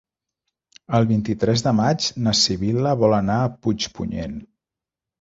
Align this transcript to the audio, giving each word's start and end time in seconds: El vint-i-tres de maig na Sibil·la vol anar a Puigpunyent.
El 0.99 1.05
vint-i-tres 1.11 1.63
de 1.67 1.75
maig 1.81 2.09
na 2.23 2.35
Sibil·la 2.41 2.97
vol 3.05 3.17
anar 3.23 3.39
a 3.45 3.55
Puigpunyent. 3.63 4.39